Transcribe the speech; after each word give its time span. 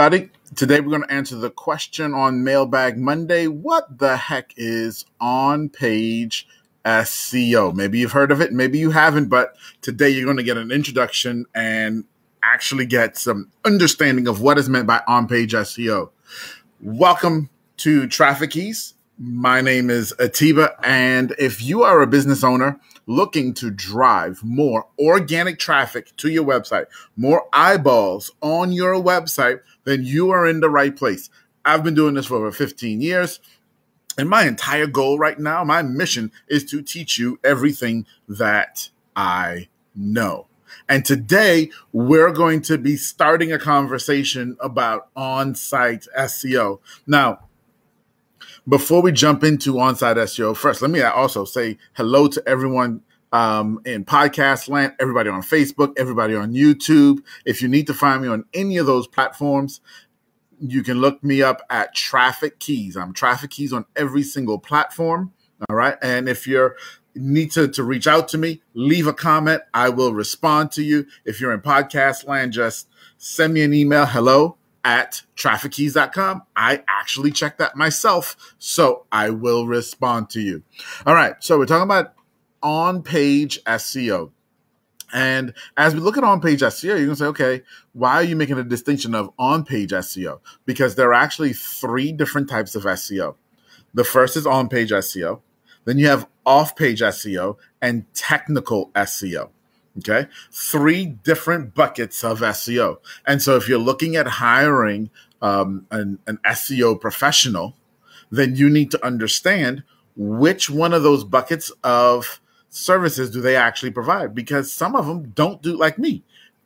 everybody. 0.00 0.30
Today 0.56 0.80
we're 0.80 0.88
going 0.88 1.02
to 1.02 1.12
answer 1.12 1.36
the 1.36 1.50
question 1.50 2.14
on 2.14 2.42
Mailbag 2.42 2.96
Monday. 2.96 3.48
What 3.48 3.98
the 3.98 4.16
heck 4.16 4.54
is 4.56 5.04
on 5.20 5.68
page 5.68 6.48
SEO? 6.86 7.74
Maybe 7.74 7.98
you've 7.98 8.12
heard 8.12 8.32
of 8.32 8.40
it, 8.40 8.50
maybe 8.50 8.78
you 8.78 8.92
haven't, 8.92 9.28
but 9.28 9.54
today 9.82 10.08
you're 10.08 10.24
going 10.24 10.38
to 10.38 10.42
get 10.42 10.56
an 10.56 10.72
introduction 10.72 11.44
and 11.54 12.04
actually 12.42 12.86
get 12.86 13.18
some 13.18 13.50
understanding 13.66 14.26
of 14.26 14.40
what 14.40 14.56
is 14.56 14.70
meant 14.70 14.86
by 14.86 15.02
on 15.06 15.28
page 15.28 15.52
SEO. 15.52 16.08
Welcome 16.80 17.50
to 17.76 18.06
Traffic 18.06 18.52
Keys. 18.52 18.94
My 19.18 19.60
name 19.60 19.90
is 19.90 20.14
Atiba, 20.18 20.76
and 20.82 21.34
if 21.38 21.62
you 21.62 21.82
are 21.82 22.00
a 22.00 22.06
business 22.06 22.42
owner 22.42 22.80
looking 23.06 23.52
to 23.52 23.70
drive 23.70 24.42
more 24.42 24.86
organic 24.98 25.58
traffic 25.58 26.16
to 26.16 26.30
your 26.30 26.44
website, 26.44 26.86
more 27.16 27.46
eyeballs 27.52 28.30
on 28.40 28.72
your 28.72 28.94
website, 28.94 29.60
then 29.90 30.04
you 30.04 30.30
are 30.30 30.46
in 30.46 30.60
the 30.60 30.70
right 30.70 30.94
place. 30.94 31.28
I've 31.64 31.84
been 31.84 31.94
doing 31.94 32.14
this 32.14 32.26
for 32.26 32.36
over 32.36 32.52
15 32.52 33.00
years. 33.00 33.40
And 34.18 34.28
my 34.28 34.46
entire 34.46 34.86
goal 34.86 35.18
right 35.18 35.38
now, 35.38 35.64
my 35.64 35.82
mission 35.82 36.32
is 36.48 36.64
to 36.66 36.82
teach 36.82 37.18
you 37.18 37.38
everything 37.44 38.06
that 38.28 38.90
I 39.16 39.68
know. 39.94 40.46
And 40.88 41.04
today 41.04 41.70
we're 41.92 42.32
going 42.32 42.62
to 42.62 42.78
be 42.78 42.96
starting 42.96 43.52
a 43.52 43.58
conversation 43.58 44.56
about 44.60 45.08
on 45.16 45.54
site 45.54 46.06
SEO. 46.16 46.80
Now, 47.06 47.40
before 48.68 49.02
we 49.02 49.12
jump 49.12 49.42
into 49.42 49.80
on-site 49.80 50.16
SEO, 50.16 50.56
first 50.56 50.82
let 50.82 50.90
me 50.90 51.00
also 51.02 51.44
say 51.44 51.78
hello 51.94 52.28
to 52.28 52.42
everyone 52.46 53.02
um, 53.32 53.80
in 53.84 54.04
podcast 54.04 54.68
land, 54.68 54.94
everybody 54.98 55.30
on 55.30 55.42
Facebook, 55.42 55.94
everybody 55.96 56.34
on 56.34 56.52
YouTube. 56.52 57.22
If 57.44 57.62
you 57.62 57.68
need 57.68 57.86
to 57.86 57.94
find 57.94 58.22
me 58.22 58.28
on 58.28 58.44
any 58.54 58.76
of 58.76 58.86
those 58.86 59.06
platforms, 59.06 59.80
you 60.58 60.82
can 60.82 61.00
look 61.00 61.22
me 61.24 61.42
up 61.42 61.62
at 61.70 61.94
Traffic 61.94 62.58
Keys. 62.58 62.96
I'm 62.96 63.12
Traffic 63.12 63.50
Keys 63.50 63.72
on 63.72 63.86
every 63.96 64.22
single 64.22 64.58
platform. 64.58 65.32
All 65.68 65.76
right, 65.76 65.96
and 66.02 66.28
if 66.28 66.46
you're 66.46 66.76
need 67.14 67.50
to, 67.52 67.68
to 67.68 67.82
reach 67.82 68.06
out 68.06 68.28
to 68.28 68.38
me, 68.38 68.62
leave 68.74 69.06
a 69.06 69.12
comment. 69.12 69.62
I 69.74 69.88
will 69.88 70.14
respond 70.14 70.72
to 70.72 70.82
you. 70.82 71.06
If 71.24 71.40
you're 71.40 71.52
in 71.52 71.60
podcast 71.60 72.26
land, 72.26 72.52
just 72.52 72.88
send 73.18 73.52
me 73.52 73.62
an 73.62 73.74
email. 73.74 74.06
Hello 74.06 74.56
at 74.84 75.22
traffickeys.com. 75.36 76.42
I 76.56 76.82
actually 76.88 77.32
checked 77.32 77.58
that 77.58 77.76
myself, 77.76 78.54
so 78.58 79.06
I 79.12 79.30
will 79.30 79.66
respond 79.66 80.30
to 80.30 80.40
you. 80.40 80.62
All 81.06 81.14
right, 81.14 81.34
so 81.40 81.58
we're 81.58 81.66
talking 81.66 81.82
about 81.82 82.14
on 82.62 83.02
page 83.02 83.62
SEO. 83.64 84.30
And 85.12 85.54
as 85.76 85.94
we 85.94 86.00
look 86.00 86.16
at 86.16 86.24
on 86.24 86.40
page 86.40 86.60
SEO, 86.60 86.94
going 86.94 87.08
to 87.08 87.16
say, 87.16 87.24
okay, 87.26 87.62
why 87.92 88.14
are 88.14 88.22
you 88.22 88.36
making 88.36 88.58
a 88.58 88.64
distinction 88.64 89.14
of 89.14 89.30
on 89.38 89.64
page 89.64 89.90
SEO? 89.90 90.40
Because 90.66 90.94
there 90.94 91.08
are 91.08 91.14
actually 91.14 91.52
three 91.52 92.12
different 92.12 92.48
types 92.48 92.74
of 92.74 92.84
SEO. 92.84 93.34
The 93.92 94.04
first 94.04 94.36
is 94.36 94.46
on 94.46 94.68
page 94.68 94.90
SEO, 94.90 95.40
then 95.84 95.98
you 95.98 96.06
have 96.06 96.28
off 96.46 96.76
page 96.76 97.00
SEO 97.00 97.56
and 97.82 98.12
technical 98.14 98.90
SEO. 98.94 99.50
Okay. 99.98 100.28
Three 100.52 101.06
different 101.06 101.74
buckets 101.74 102.22
of 102.22 102.40
SEO. 102.40 102.98
And 103.26 103.42
so 103.42 103.56
if 103.56 103.68
you're 103.68 103.78
looking 103.78 104.14
at 104.14 104.26
hiring 104.26 105.10
um, 105.42 105.86
an, 105.90 106.18
an 106.26 106.38
SEO 106.46 107.00
professional, 107.00 107.76
then 108.30 108.54
you 108.54 108.70
need 108.70 108.92
to 108.92 109.04
understand 109.04 109.82
which 110.16 110.70
one 110.70 110.92
of 110.92 111.02
those 111.02 111.24
buckets 111.24 111.72
of 111.82 112.40
services 112.70 113.30
do 113.30 113.40
they 113.40 113.56
actually 113.56 113.90
provide 113.90 114.34
because 114.34 114.72
some 114.72 114.96
of 114.96 115.06
them 115.06 115.30
don't 115.30 115.62
do 115.62 115.76
like 115.76 115.98
me 115.98 116.22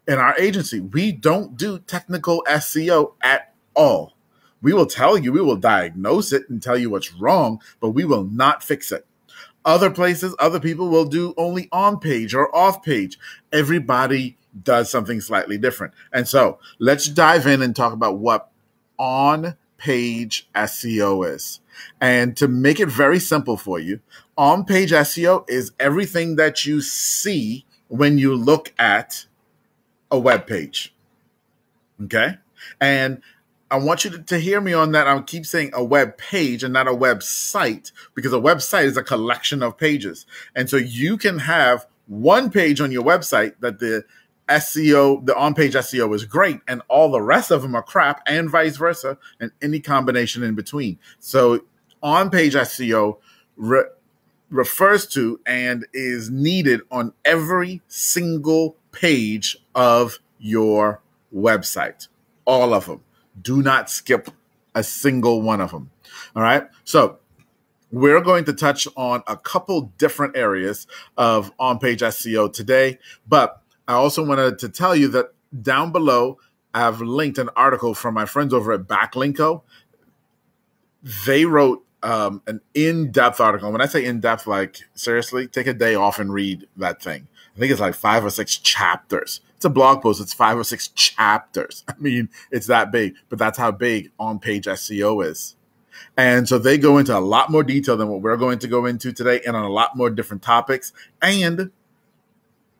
in 0.06 0.18
our 0.18 0.36
agency 0.38 0.80
we 0.80 1.10
don't 1.10 1.56
do 1.56 1.78
technical 1.78 2.44
seo 2.48 3.14
at 3.22 3.54
all 3.74 4.14
we 4.62 4.72
will 4.72 4.86
tell 4.86 5.16
you 5.18 5.32
we 5.32 5.40
will 5.40 5.56
diagnose 5.56 6.32
it 6.32 6.48
and 6.48 6.62
tell 6.62 6.76
you 6.76 6.90
what's 6.90 7.14
wrong 7.14 7.58
but 7.80 7.90
we 7.90 8.04
will 8.04 8.24
not 8.24 8.62
fix 8.62 8.92
it 8.92 9.06
other 9.64 9.90
places, 9.90 10.34
other 10.38 10.60
people 10.60 10.88
will 10.88 11.06
do 11.06 11.32
only 11.36 11.68
on 11.72 11.98
page 11.98 12.34
or 12.34 12.54
off 12.54 12.82
page. 12.82 13.18
Everybody 13.52 14.36
does 14.62 14.90
something 14.90 15.20
slightly 15.20 15.58
different. 15.58 15.94
And 16.12 16.28
so 16.28 16.58
let's 16.78 17.08
dive 17.08 17.46
in 17.46 17.62
and 17.62 17.74
talk 17.74 17.92
about 17.92 18.18
what 18.18 18.50
on 18.98 19.56
page 19.76 20.48
SEO 20.54 21.28
is. 21.34 21.60
And 22.00 22.36
to 22.36 22.48
make 22.48 22.80
it 22.80 22.88
very 22.88 23.18
simple 23.18 23.56
for 23.56 23.78
you, 23.78 24.00
on 24.36 24.64
page 24.64 24.90
SEO 24.90 25.48
is 25.48 25.72
everything 25.78 26.36
that 26.36 26.66
you 26.66 26.80
see 26.80 27.64
when 27.88 28.18
you 28.18 28.34
look 28.34 28.72
at 28.78 29.26
a 30.10 30.18
web 30.18 30.46
page. 30.46 30.94
Okay. 32.02 32.38
And 32.80 33.22
I 33.70 33.78
want 33.78 34.04
you 34.04 34.10
to, 34.10 34.18
to 34.18 34.38
hear 34.38 34.60
me 34.60 34.72
on 34.72 34.92
that. 34.92 35.06
I 35.06 35.20
keep 35.22 35.46
saying 35.46 35.70
a 35.74 35.82
web 35.82 36.16
page 36.16 36.62
and 36.62 36.72
not 36.72 36.86
a 36.86 36.92
website 36.92 37.92
because 38.14 38.32
a 38.32 38.38
website 38.38 38.84
is 38.84 38.96
a 38.96 39.02
collection 39.02 39.62
of 39.62 39.76
pages. 39.76 40.26
And 40.54 40.70
so 40.70 40.76
you 40.76 41.16
can 41.16 41.40
have 41.40 41.86
one 42.06 42.50
page 42.50 42.80
on 42.80 42.92
your 42.92 43.02
website 43.02 43.54
that 43.60 43.78
the 43.78 44.04
SEO, 44.48 45.24
the 45.24 45.36
on 45.36 45.54
page 45.54 45.74
SEO 45.74 46.14
is 46.14 46.24
great, 46.24 46.60
and 46.68 46.82
all 46.88 47.10
the 47.10 47.20
rest 47.20 47.50
of 47.50 47.62
them 47.62 47.74
are 47.74 47.82
crap, 47.82 48.22
and 48.26 48.50
vice 48.50 48.76
versa, 48.76 49.18
and 49.40 49.50
any 49.62 49.80
combination 49.80 50.42
in 50.42 50.54
between. 50.54 50.98
So, 51.18 51.64
on 52.02 52.30
page 52.30 52.54
SEO 52.54 53.18
re- 53.56 53.84
refers 54.50 55.06
to 55.08 55.40
and 55.46 55.86
is 55.92 56.30
needed 56.30 56.82
on 56.90 57.12
every 57.24 57.82
single 57.88 58.76
page 58.92 59.56
of 59.74 60.18
your 60.38 61.00
website, 61.34 62.08
all 62.44 62.74
of 62.74 62.86
them. 62.86 63.00
Do 63.40 63.62
not 63.62 63.90
skip 63.90 64.30
a 64.74 64.82
single 64.82 65.42
one 65.42 65.60
of 65.60 65.70
them. 65.70 65.90
All 66.36 66.42
right. 66.42 66.68
So 66.84 67.18
we're 67.90 68.20
going 68.20 68.44
to 68.44 68.52
touch 68.52 68.86
on 68.96 69.22
a 69.26 69.36
couple 69.36 69.92
different 69.98 70.36
areas 70.36 70.86
of 71.16 71.52
on 71.58 71.78
page 71.78 72.00
SEO 72.00 72.52
today. 72.52 72.98
But 73.26 73.62
I 73.86 73.94
also 73.94 74.24
wanted 74.24 74.58
to 74.60 74.68
tell 74.68 74.96
you 74.96 75.08
that 75.08 75.34
down 75.60 75.92
below, 75.92 76.38
I've 76.72 77.00
linked 77.00 77.38
an 77.38 77.50
article 77.56 77.94
from 77.94 78.14
my 78.14 78.24
friends 78.24 78.52
over 78.52 78.72
at 78.72 78.82
Backlinko. 78.82 79.62
They 81.26 81.44
wrote 81.44 81.84
um, 82.02 82.42
an 82.46 82.60
in 82.72 83.12
depth 83.12 83.40
article. 83.40 83.70
When 83.70 83.80
I 83.80 83.86
say 83.86 84.04
in 84.04 84.20
depth, 84.20 84.46
like 84.46 84.80
seriously, 84.94 85.46
take 85.46 85.66
a 85.66 85.74
day 85.74 85.94
off 85.94 86.18
and 86.18 86.32
read 86.32 86.66
that 86.76 87.02
thing. 87.02 87.28
I 87.54 87.58
think 87.58 87.70
it's 87.70 87.80
like 87.80 87.94
five 87.94 88.24
or 88.24 88.30
six 88.30 88.56
chapters 88.56 89.40
it's 89.64 89.70
a 89.70 89.70
blog 89.70 90.02
post. 90.02 90.20
It's 90.20 90.34
five 90.34 90.58
or 90.58 90.64
six 90.64 90.88
chapters. 90.88 91.84
I 91.88 91.94
mean, 91.98 92.28
it's 92.50 92.66
that 92.66 92.92
big, 92.92 93.14
but 93.30 93.38
that's 93.38 93.56
how 93.56 93.70
big 93.70 94.10
on 94.18 94.38
page 94.38 94.66
SEO 94.66 95.24
is. 95.24 95.56
And 96.18 96.46
so 96.46 96.58
they 96.58 96.76
go 96.76 96.98
into 96.98 97.16
a 97.16 97.20
lot 97.20 97.50
more 97.50 97.64
detail 97.64 97.96
than 97.96 98.08
what 98.08 98.20
we're 98.20 98.36
going 98.36 98.58
to 98.58 98.68
go 98.68 98.84
into 98.84 99.10
today 99.10 99.40
and 99.46 99.56
on 99.56 99.64
a 99.64 99.70
lot 99.70 99.96
more 99.96 100.10
different 100.10 100.42
topics. 100.42 100.92
And 101.22 101.70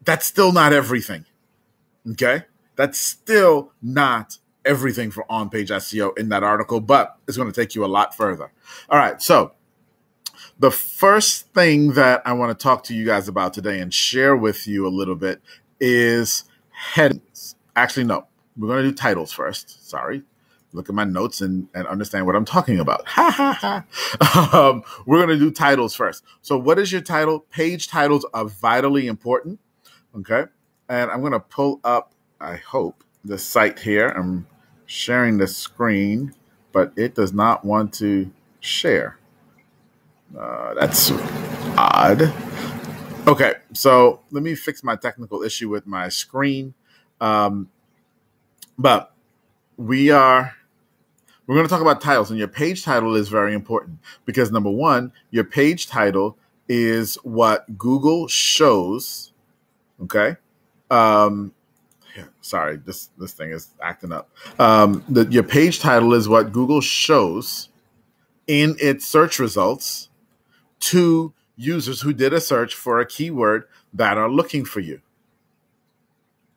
that's 0.05 0.27
still 0.27 0.53
not 0.53 0.73
everything. 0.73 1.25
Okay. 2.13 2.45
That's 2.77 2.99
still 2.99 3.73
not 3.83 4.39
everything 4.65 5.11
for 5.11 5.31
on 5.31 5.51
page 5.51 5.71
SEO 5.71 6.17
in 6.19 6.29
that 6.31 6.43
article, 6.43 6.81
but 6.81 7.17
it's 7.29 7.37
going 7.37 7.51
to 7.51 7.61
take 7.61 7.75
you 7.75 7.85
a 7.85 7.87
lot 7.87 8.17
further. 8.17 8.53
All 8.89 8.99
right. 8.99 9.21
So 9.23 9.53
the 10.59 10.71
first 10.71 11.53
thing 11.53 11.93
that 11.93 12.23
I 12.25 12.33
want 12.33 12.57
to 12.57 12.63
talk 12.63 12.85
to 12.85 12.95
you 12.95 13.05
guys 13.05 13.29
about 13.29 13.55
today 13.55 13.81
and 13.81 13.93
share 13.93 14.37
with 14.37 14.67
you 14.67 14.87
a 14.87 14.89
little 14.89 15.15
bit 15.17 15.41
is 15.81 16.45
headings. 16.71 17.57
Actually, 17.77 18.05
no. 18.05 18.27
We're 18.57 18.69
going 18.69 18.85
to 18.85 18.91
do 18.91 18.95
titles 18.95 19.33
first. 19.33 19.89
Sorry. 19.89 20.23
Look 20.73 20.89
at 20.89 20.95
my 20.95 21.05
notes 21.05 21.41
and, 21.41 21.69
and 21.75 21.87
understand 21.87 22.27
what 22.27 22.35
I'm 22.35 22.45
talking 22.45 22.81
about. 22.81 23.05
Ha 23.09 23.31
ha 23.31 23.85
ha. 24.21 24.51
Um, 24.53 24.83
we're 25.07 25.19
going 25.25 25.39
to 25.39 25.45
do 25.45 25.51
titles 25.51 25.95
first. 25.95 26.25
So, 26.43 26.59
what 26.59 26.79
is 26.79 26.91
your 26.91 27.01
title? 27.01 27.41
Page 27.51 27.89
titles 27.89 28.27
are 28.35 28.45
vitally 28.45 29.07
important. 29.07 29.61
Okay. 30.19 30.45
And 30.89 31.11
I'm 31.11 31.21
going 31.21 31.33
to 31.33 31.41
pull 31.41 31.81
up, 31.85 32.13
I 32.41 32.57
hope, 32.57 33.03
the 33.25 33.39
site 33.39 33.79
here. 33.79 34.09
I'm 34.09 34.47
sharing 34.87 35.39
the 35.39 35.47
screen, 35.47 36.35
but 36.73 36.93
it 36.97 37.15
does 37.15 37.33
not 37.33 37.65
want 37.65 37.93
to 37.95 38.31
share. 38.61 39.19
Uh, 40.39 40.75
that's 40.75 41.11
odd. 41.77 42.33
Okay, 43.27 43.55
so 43.73 44.21
let 44.31 44.43
me 44.43 44.55
fix 44.55 44.85
my 44.85 44.97
technical 44.97 45.43
issue 45.43 45.69
with 45.69 45.87
my 45.87 46.09
screen. 46.09 46.75
Um, 47.21 47.71
but 48.79 49.15
we 49.77 50.11
are 50.11 50.55
we're 51.47 51.55
going 51.57 51.67
to 51.67 51.71
talk 51.71 51.83
about 51.83 52.01
titles, 52.01 52.31
and 52.31 52.39
your 52.39 52.49
page 52.49 52.85
title 52.85 53.15
is 53.15 53.29
very 53.29 53.55
important 53.55 53.99
because 54.25 54.51
number 54.51 54.71
one, 54.71 55.13
your 55.31 55.45
page 55.45 55.87
title 55.87 56.39
is 56.69 57.17
what 57.17 57.77
Google 57.77 58.29
shows. 58.29 59.34
Okay. 60.03 60.37
Um, 60.91 61.53
sorry, 62.41 62.77
this 62.77 63.11
this 63.19 63.33
thing 63.33 63.51
is 63.51 63.69
acting 63.83 64.13
up. 64.13 64.31
Um, 64.59 65.05
the, 65.09 65.27
your 65.27 65.43
page 65.43 65.81
title 65.81 66.15
is 66.15 66.29
what 66.29 66.53
Google 66.53 66.81
shows 66.81 67.69
in 68.47 68.77
its 68.81 69.07
search 69.07 69.39
results 69.39 70.11
to 70.81 71.33
users 71.57 72.01
who 72.01 72.13
did 72.13 72.33
a 72.33 72.41
search 72.41 72.75
for 72.75 73.01
a 73.01 73.07
keyword 73.07 73.65
that 73.93 74.19
are 74.19 74.31
looking 74.31 74.65
for 74.65 74.81
you. 74.81 75.01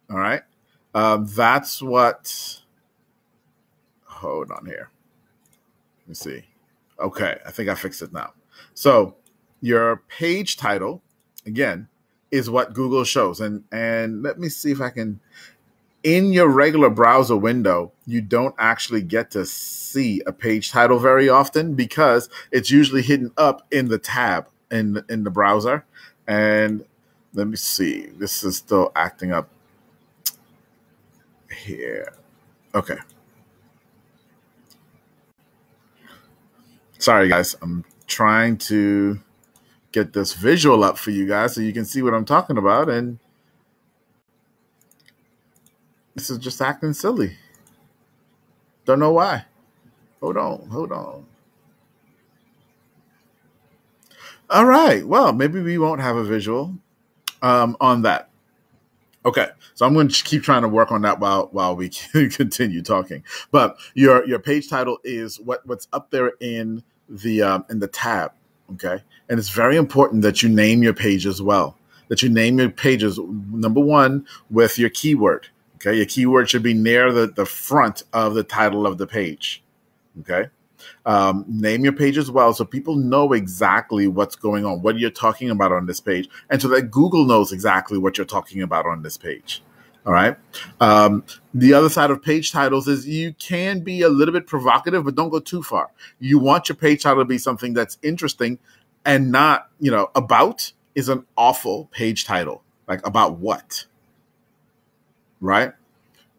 All 0.09 0.17
right. 0.17 0.41
Um, 0.93 1.27
that's 1.27 1.81
what 1.81 2.61
hold 4.05 4.51
on 4.51 4.65
here. 4.65 4.89
Let 6.01 6.07
me 6.07 6.15
see. 6.15 6.43
Okay, 6.99 7.37
I 7.45 7.51
think 7.51 7.69
I 7.69 7.75
fixed 7.75 8.01
it 8.01 8.11
now. 8.11 8.33
So 8.73 9.15
your 9.61 9.97
page 10.07 10.57
title, 10.57 11.01
again, 11.45 11.87
is 12.31 12.49
what 12.49 12.73
Google 12.73 13.03
shows. 13.03 13.39
And 13.39 13.63
and 13.71 14.23
let 14.23 14.39
me 14.39 14.49
see 14.49 14.71
if 14.71 14.81
I 14.81 14.89
can 14.89 15.19
in 16.03 16.31
your 16.31 16.47
regular 16.47 16.89
browser 16.89 17.35
window, 17.35 17.91
you 18.05 18.21
don't 18.21 18.55
actually 18.57 19.01
get 19.01 19.31
to 19.31 19.45
see 19.45 20.21
a 20.25 20.31
page 20.31 20.71
title 20.71 20.99
very 20.99 21.27
often 21.27 21.73
because 21.73 22.29
it's 22.51 22.71
usually 22.71 23.01
hidden 23.01 23.31
up 23.37 23.65
in 23.71 23.89
the 23.89 23.97
tab 23.97 24.47
in 24.71 25.03
in 25.09 25.23
the 25.23 25.31
browser. 25.31 25.85
And 26.27 26.85
let 27.33 27.47
me 27.47 27.55
see. 27.55 28.07
This 28.07 28.43
is 28.43 28.57
still 28.57 28.91
acting 28.95 29.31
up 29.31 29.49
here. 31.51 32.13
Okay. 32.73 32.97
Sorry 36.99 37.29
guys, 37.29 37.55
I'm 37.61 37.85
trying 38.07 38.57
to 38.57 39.19
get 40.03 40.13
this 40.13 40.33
visual 40.33 40.83
up 40.83 40.97
for 40.97 41.11
you 41.11 41.27
guys 41.27 41.55
so 41.55 41.61
you 41.61 41.73
can 41.73 41.85
see 41.85 42.01
what 42.01 42.13
I'm 42.13 42.25
talking 42.25 42.57
about 42.57 42.89
and 42.89 43.19
this 46.15 46.29
is 46.29 46.37
just 46.37 46.61
acting 46.61 46.93
silly. 46.93 47.37
Don't 48.85 48.99
know 48.99 49.11
why. 49.11 49.45
Hold 50.21 50.37
on, 50.37 50.67
hold 50.69 50.91
on. 50.91 51.25
All 54.49 54.65
right. 54.65 55.05
Well, 55.05 55.33
maybe 55.33 55.61
we 55.61 55.77
won't 55.77 55.99
have 55.99 56.15
a 56.15 56.23
visual 56.23 56.73
um, 57.41 57.75
on 57.81 58.03
that. 58.03 58.29
Okay, 59.25 59.47
so 59.73 59.85
I'm 59.85 59.93
going 59.93 60.07
to 60.07 60.23
keep 60.23 60.41
trying 60.41 60.61
to 60.61 60.69
work 60.69 60.89
on 60.89 61.01
that 61.01 61.19
while 61.19 61.49
while 61.51 61.75
we 61.75 61.89
continue 62.29 62.81
talking. 62.81 63.23
But 63.51 63.77
your 63.93 64.25
your 64.25 64.39
page 64.39 64.69
title 64.69 64.99
is 65.03 65.39
what 65.39 65.65
what's 65.67 65.87
up 65.91 66.11
there 66.11 66.31
in 66.39 66.81
the 67.09 67.41
um, 67.41 67.65
in 67.69 67.79
the 67.79 67.87
tab. 67.87 68.31
Okay, 68.73 69.01
and 69.29 69.39
it's 69.39 69.49
very 69.49 69.77
important 69.77 70.21
that 70.23 70.43
you 70.43 70.49
name 70.49 70.83
your 70.83 70.93
page 70.93 71.25
as 71.25 71.41
well. 71.41 71.77
That 72.09 72.21
you 72.21 72.29
name 72.29 72.59
your 72.59 72.69
pages 72.69 73.19
number 73.19 73.79
one 73.79 74.25
with 74.49 74.77
your 74.77 74.89
keyword. 74.89 75.47
Okay, 75.75 75.95
your 75.95 76.05
keyword 76.05 76.49
should 76.49 76.63
be 76.63 76.73
near 76.73 77.11
the 77.11 77.27
the 77.27 77.45
front 77.45 78.03
of 78.13 78.33
the 78.33 78.43
title 78.43 78.85
of 78.85 78.97
the 78.97 79.07
page. 79.07 79.63
Okay, 80.19 80.49
um, 81.05 81.45
name 81.47 81.83
your 81.83 81.93
page 81.93 82.17
as 82.17 82.29
well 82.29 82.53
so 82.53 82.65
people 82.65 82.95
know 82.95 83.33
exactly 83.33 84.07
what's 84.07 84.35
going 84.35 84.65
on, 84.65 84.81
what 84.81 84.97
you're 84.97 85.09
talking 85.09 85.49
about 85.49 85.71
on 85.71 85.85
this 85.85 85.99
page, 85.99 86.29
and 86.49 86.61
so 86.61 86.67
that 86.69 86.91
Google 86.91 87.25
knows 87.25 87.51
exactly 87.51 87.97
what 87.97 88.17
you're 88.17 88.25
talking 88.25 88.61
about 88.61 88.85
on 88.85 89.01
this 89.01 89.17
page. 89.17 89.63
All 90.07 90.13
right. 90.13 90.37
Um, 90.79 91.25
the 91.53 91.73
other 91.73 91.89
side 91.89 92.11
of 92.11 92.23
page 92.23 92.53
titles 92.53 92.87
is 92.87 93.05
you 93.05 93.33
can 93.33 93.81
be 93.81 94.03
a 94.03 94.09
little 94.09 94.33
bit 94.33 94.47
provocative, 94.47 95.03
but 95.03 95.15
don't 95.15 95.29
go 95.29 95.39
too 95.41 95.61
far. 95.61 95.91
You 96.17 96.39
want 96.39 96.69
your 96.69 96.77
page 96.77 97.03
title 97.03 97.23
to 97.23 97.25
be 97.25 97.37
something 97.37 97.73
that's 97.73 97.97
interesting 98.01 98.57
and 99.03 99.33
not, 99.33 99.69
you 99.81 99.91
know, 99.91 100.09
about 100.15 100.71
is 100.95 101.09
an 101.09 101.25
awful 101.35 101.89
page 101.91 102.23
title. 102.23 102.63
Like 102.87 103.05
about 103.05 103.37
what? 103.37 103.85
Right. 105.41 105.73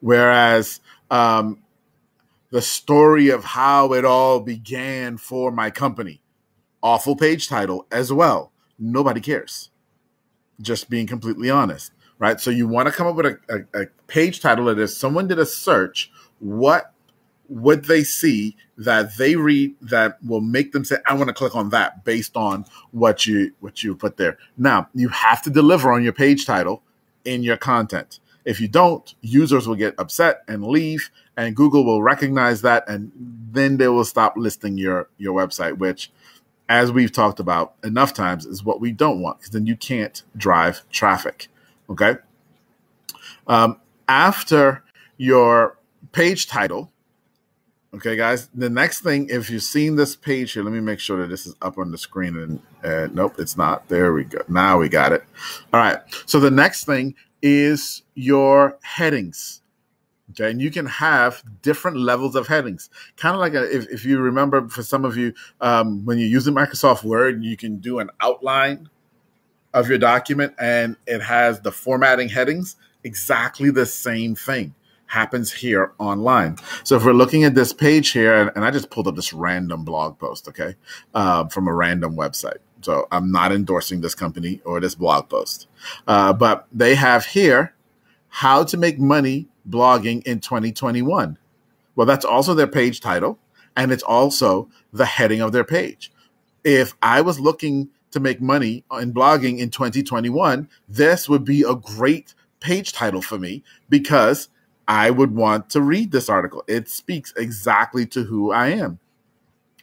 Whereas 0.01 0.81
um, 1.11 1.63
the 2.51 2.63
story 2.63 3.29
of 3.29 3.45
how 3.45 3.93
it 3.93 4.07
all 4.07 4.41
began 4.41 5.19
for 5.19 5.51
my 5.51 5.71
company. 5.71 6.23
Awful 6.83 7.17
page 7.17 7.49
title 7.49 7.87
as 7.93 8.11
well. 8.11 8.51
Nobody 8.79 9.21
cares. 9.21 9.69
Just 10.59 10.89
being 10.89 11.07
completely 11.07 11.51
honest, 11.51 11.93
right? 12.19 12.41
So 12.41 12.51
you 12.51 12.67
want 12.67 12.87
to 12.87 12.93
come 12.93 13.07
up 13.07 13.17
with 13.17 13.27
a, 13.27 13.39
a, 13.49 13.83
a 13.83 13.87
page 14.07 14.41
title 14.41 14.67
that 14.67 14.79
is 14.79 14.97
someone 14.97 15.29
did 15.29 15.39
a 15.39 15.47
search. 15.47 16.11
What 16.41 16.93
would 17.49 17.87
they 17.87 18.05
see 18.05 18.57
that 18.77 19.17
they 19.17 19.35
read 19.35 19.75
that 19.81 20.23
will 20.25 20.41
make 20.41 20.73
them 20.73 20.85
say, 20.85 20.97
"I 21.07 21.15
want 21.15 21.29
to 21.29 21.35
click 21.35 21.57
on 21.57 21.71
that" 21.71 22.05
based 22.05 22.37
on 22.37 22.65
what 22.91 23.27
you 23.27 23.53
what 23.61 23.83
you 23.83 23.95
put 23.95 24.17
there. 24.17 24.39
Now 24.57 24.89
you 24.95 25.09
have 25.09 25.43
to 25.43 25.51
deliver 25.51 25.93
on 25.93 26.03
your 26.03 26.13
page 26.13 26.47
title 26.47 26.83
in 27.25 27.43
your 27.43 27.57
content. 27.57 28.21
If 28.45 28.61
you 28.61 28.69
don't, 28.69 29.15
users 29.21 29.67
will 29.67 29.75
get 29.75 29.95
upset 29.99 30.43
and 30.49 30.67
leave, 30.67 31.11
and 31.37 31.55
Google 31.57 31.85
will 31.85 32.03
recognize 32.03 32.63
that, 32.63 32.89
and 32.89 33.13
then 33.51 33.77
they 33.77 33.89
will 33.89 34.05
stop 34.05 34.35
listing 34.37 34.79
your 34.79 35.09
your 35.19 35.35
website, 35.35 35.79
which, 35.79 36.11
as 36.69 36.93
we've 36.93 37.13
talked 37.13 37.41
about 37.41 37.75
enough 37.83 38.15
times, 38.15 38.47
is 38.47 38.65
what 38.65 38.81
we 38.81 38.93
don't 38.93 39.21
want 39.21 39.39
because 39.39 39.53
then 39.53 39.67
you 39.67 39.77
can't 39.77 40.23
drive 40.37 40.83
traffic. 40.91 41.49
Okay. 41.91 42.17
Um, 43.47 43.81
after 44.07 44.85
your 45.17 45.79
page 46.13 46.47
title, 46.47 46.93
okay, 47.95 48.17
guys. 48.17 48.49
The 48.55 48.71
next 48.71 49.01
thing, 49.01 49.29
if 49.31 49.51
you've 49.51 49.63
seen 49.63 49.97
this 49.97 50.17
page 50.17 50.53
here, 50.53 50.63
let 50.63 50.73
me 50.73 50.81
make 50.81 51.01
sure 51.01 51.21
that 51.21 51.29
this 51.29 51.47
is 51.47 51.55
up 51.63 51.79
on 51.79 51.91
the 51.91 51.99
screen. 51.99 52.37
And 52.37 52.61
uh, 52.85 53.09
nope, 53.13 53.37
it's 53.39 53.57
not. 53.57 53.89
There 53.89 54.13
we 54.13 54.25
go. 54.25 54.41
Now 54.49 54.79
we 54.79 54.89
got 54.89 55.13
it. 55.13 55.25
All 55.73 55.81
right. 55.81 55.99
So 56.27 56.41
the 56.41 56.51
next 56.51 56.85
thing 56.85 57.15
is 57.43 58.03
your 58.15 58.79
headings. 58.83 59.63
Okay, 60.31 60.51
and 60.51 60.61
you 60.61 60.71
can 60.71 60.85
have 60.85 61.43
different 61.63 61.97
levels 61.97 62.37
of 62.37 62.49
headings. 62.49 62.91
Kind 63.17 63.35
of 63.35 63.41
like 63.41 63.55
a, 63.55 63.75
if, 63.75 63.89
if 63.89 64.05
you 64.05 64.19
remember, 64.19 64.69
for 64.69 64.83
some 64.83 65.07
of 65.07 65.17
you, 65.17 65.33
um, 65.63 66.05
when 66.05 66.19
you're 66.19 66.29
using 66.29 66.55
Microsoft 66.55 67.03
Word, 67.03 67.43
you 67.43 67.57
can 67.57 67.79
do 67.79 67.99
an 67.99 68.11
outline 68.21 68.91
of 69.79 69.89
your 69.89 69.99
document 69.99 70.55
and 70.59 70.97
it 71.07 71.23
has 71.23 71.61
the 71.61 71.73
formatting 71.73 72.29
headings. 72.29 72.77
Exactly 73.05 73.71
the 73.71 73.87
same 73.87 74.35
thing 74.35 74.75
happens 75.07 75.53
here 75.53 75.93
online. 75.99 76.57
So 76.85 76.97
if 76.97 77.05
we're 77.05 77.13
looking 77.13 77.45
at 77.45 77.55
this 77.55 77.73
page 77.73 78.11
here, 78.11 78.53
and, 78.55 78.65
I 78.65 78.71
just 78.71 78.91
pulled 78.91 79.09
up 79.09 79.17
this 79.17 79.33
random 79.33 79.85
blog 79.85 80.19
post, 80.19 80.49
okay, 80.49 80.77
uh, 81.15 81.49
from 81.49 81.67
a 81.67 81.75
random 81.75 82.15
website. 82.15 82.59
So 82.83 83.09
I'm 83.11 83.33
not 83.33 83.51
endorsing 83.51 84.03
this 84.03 84.15
company 84.15 84.61
or 84.65 84.81
this 84.81 84.95
blog 84.95 85.29
post, 85.29 85.67
uh, 86.07 86.33
but 86.33 86.67
they 86.73 86.95
have 86.95 87.25
here 87.27 87.75
how 88.29 88.63
to 88.65 88.77
make 88.77 88.99
money 88.99 89.49
blogging 89.69 90.23
in 90.25 90.41
2021. 90.41 91.39
Well, 91.97 92.07
that's 92.07 92.25
also 92.25 92.55
their 92.55 92.69
page 92.69 93.01
title, 93.01 93.39
and 93.77 93.91
it's 93.91 94.03
also 94.03 94.69
the 94.93 95.07
heading 95.07 95.41
of 95.41 95.53
their 95.53 95.65
page. 95.65 96.13
If 96.63 96.95
I 97.03 97.23
was 97.23 97.41
looking 97.41 97.89
to 98.11 98.21
make 98.21 98.41
money 98.41 98.85
in 99.01 99.13
blogging 99.13 99.59
in 99.59 99.71
2021, 99.71 100.69
this 100.89 101.29
would 101.29 101.45
be 101.45 101.63
a 101.63 101.75
great 101.75 102.35
page 102.61 102.93
title 102.93 103.23
for 103.23 103.39
me 103.39 103.63
because 103.89 104.49
I 104.87 105.11
would 105.11 105.35
want 105.35 105.71
to 105.71 105.81
read 105.81 106.13
this 106.13 106.29
article. 106.29 106.65
It 106.67 106.89
speaks 106.89 107.33
exactly 107.37 108.07
to 108.07 108.25
who 108.25 108.51
I 108.51 108.69
am. 108.69 108.99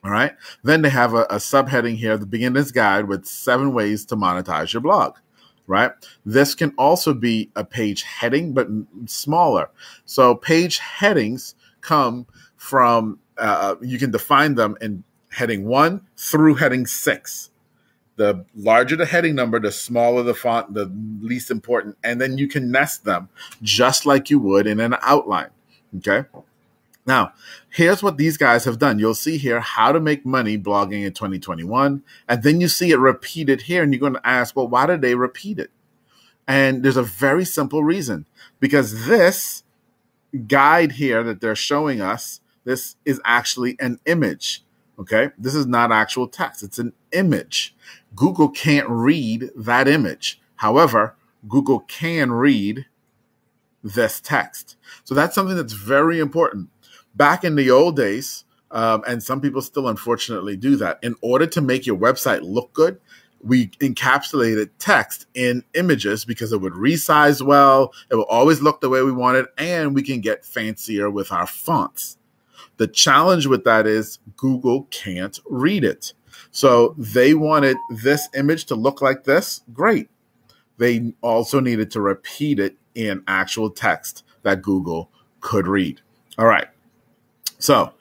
All 0.03 0.11
right. 0.11 0.33
Then 0.63 0.81
they 0.81 0.89
have 0.89 1.13
a, 1.13 1.23
a 1.23 1.35
subheading 1.35 1.97
here, 1.97 2.17
the 2.17 2.25
beginner's 2.25 2.71
guide 2.71 3.07
with 3.07 3.25
seven 3.25 3.73
ways 3.73 4.05
to 4.05 4.15
monetize 4.15 4.73
your 4.73 4.81
blog 4.81 5.15
right? 5.67 5.91
This 6.25 6.55
can 6.55 6.73
also 6.77 7.13
be 7.13 7.49
a 7.55 7.63
page 7.63 8.03
heading, 8.03 8.53
but 8.53 8.67
smaller. 9.05 9.69
So 10.05 10.35
page 10.35 10.79
headings 10.79 11.55
come 11.81 12.27
from, 12.57 13.19
uh, 13.37 13.75
you 13.81 13.97
can 13.97 14.11
define 14.11 14.55
them 14.55 14.77
in 14.81 15.03
heading 15.31 15.65
one 15.65 16.01
through 16.17 16.55
heading 16.55 16.85
six. 16.85 17.51
The 18.17 18.45
larger 18.55 18.95
the 18.95 19.05
heading 19.05 19.35
number, 19.35 19.59
the 19.59 19.71
smaller 19.71 20.23
the 20.23 20.33
font, 20.33 20.73
the 20.73 20.91
least 21.19 21.51
important. 21.51 21.97
And 22.03 22.21
then 22.21 22.37
you 22.37 22.47
can 22.47 22.71
nest 22.71 23.03
them 23.03 23.29
just 23.61 24.05
like 24.05 24.29
you 24.29 24.39
would 24.39 24.67
in 24.67 24.79
an 24.79 24.95
outline. 25.01 25.49
Okay. 25.97 26.25
Now, 27.05 27.33
here's 27.69 28.01
what 28.01 28.17
these 28.17 28.37
guys 28.37 28.65
have 28.65 28.79
done. 28.79 28.97
You'll 28.97 29.13
see 29.13 29.37
here 29.37 29.59
how 29.59 29.91
to 29.91 29.99
make 29.99 30.25
money 30.25 30.57
blogging 30.57 31.05
in 31.05 31.13
2021. 31.13 32.03
And 32.27 32.43
then 32.43 32.59
you 32.59 32.67
see 32.67 32.91
it 32.91 32.97
repeated 32.97 33.63
here, 33.63 33.83
and 33.83 33.93
you're 33.93 33.99
going 33.99 34.13
to 34.13 34.27
ask, 34.27 34.55
well, 34.55 34.67
why 34.67 34.87
did 34.87 35.01
they 35.01 35.13
repeat 35.13 35.59
it? 35.59 35.69
And 36.47 36.83
there's 36.83 36.97
a 36.97 37.03
very 37.03 37.45
simple 37.45 37.83
reason 37.83 38.25
because 38.59 39.07
this 39.07 39.63
guide 40.47 40.93
here 40.93 41.23
that 41.23 41.41
they're 41.41 41.55
showing 41.55 42.01
us, 42.01 42.41
this 42.63 42.95
is 43.05 43.21
actually 43.23 43.77
an 43.79 43.99
image. 44.05 44.63
Okay. 44.97 45.29
This 45.37 45.55
is 45.55 45.65
not 45.65 45.91
actual 45.91 46.27
text, 46.27 46.63
it's 46.63 46.79
an 46.79 46.93
image. 47.11 47.75
Google 48.15 48.49
can't 48.49 48.89
read 48.89 49.49
that 49.55 49.87
image. 49.87 50.39
However, 50.57 51.15
Google 51.47 51.81
can 51.81 52.31
read 52.31 52.85
this 53.83 54.19
text. 54.19 54.77
So 55.03 55.13
that's 55.13 55.35
something 55.35 55.55
that's 55.55 55.73
very 55.73 56.19
important 56.19 56.69
back 57.15 57.43
in 57.43 57.55
the 57.55 57.71
old 57.71 57.95
days, 57.95 58.43
um, 58.71 59.03
and 59.07 59.23
some 59.23 59.41
people 59.41 59.61
still 59.61 59.87
unfortunately 59.87 60.57
do 60.57 60.75
that, 60.77 60.99
in 61.01 61.15
order 61.21 61.47
to 61.47 61.61
make 61.61 61.85
your 61.85 61.97
website 61.97 62.41
look 62.41 62.73
good, 62.73 62.99
we 63.41 63.67
encapsulated 63.79 64.71
text 64.79 65.27
in 65.33 65.63
images 65.73 66.25
because 66.25 66.51
it 66.51 66.61
would 66.61 66.73
resize 66.73 67.41
well, 67.41 67.93
it 68.09 68.15
will 68.15 68.25
always 68.25 68.61
look 68.61 68.81
the 68.81 68.89
way 68.89 69.01
we 69.01 69.11
want 69.11 69.37
it, 69.37 69.47
and 69.57 69.95
we 69.95 70.03
can 70.03 70.19
get 70.19 70.45
fancier 70.45 71.09
with 71.09 71.31
our 71.31 71.47
fonts. 71.47 72.17
The 72.77 72.87
challenge 72.87 73.45
with 73.47 73.63
that 73.63 73.87
is 73.87 74.19
Google 74.35 74.83
can't 74.91 75.39
read 75.45 75.83
it. 75.83 76.13
So 76.55 76.95
they 76.97 77.33
wanted 77.33 77.75
this 77.89 78.29
image 78.33 78.63
to 78.67 78.75
look 78.75 79.01
like 79.01 79.25
this. 79.25 79.59
Great. 79.73 80.07
They 80.77 81.13
also 81.21 81.59
needed 81.59 81.91
to 81.91 82.01
repeat 82.01 82.59
it 82.59 82.77
in 82.95 83.25
actual 83.27 83.69
text 83.69 84.23
that 84.43 84.61
Google 84.61 85.11
could 85.41 85.67
read. 85.67 85.99
All 86.37 86.45
right. 86.45 86.69
So, 87.59 87.91